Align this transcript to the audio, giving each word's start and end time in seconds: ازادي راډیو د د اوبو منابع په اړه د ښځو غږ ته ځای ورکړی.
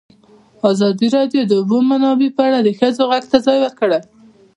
ازادي 0.71 1.07
راډیو 1.17 1.41
د 1.45 1.49
د 1.49 1.51
اوبو 1.59 1.77
منابع 1.91 2.29
په 2.35 2.41
اړه 2.47 2.59
د 2.61 2.69
ښځو 2.79 3.03
غږ 3.11 3.23
ته 3.31 3.37
ځای 3.45 3.57
ورکړی. 3.61 3.99